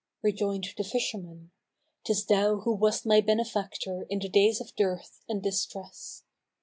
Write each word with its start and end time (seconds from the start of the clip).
Rejoined 0.23 0.65
the 0.77 0.83
fisherman, 0.83 1.51
"'Tis 2.05 2.25
thou 2.25 2.61
who 2.61 2.73
wast 2.73 3.05
my 3.05 3.21
benefactor 3.21 4.07
in 4.09 4.17
the 4.17 4.29
days 4.29 4.59
of 4.59 4.75
dearth 4.75 5.23
and 5.29 5.43
distress." 5.43 6.23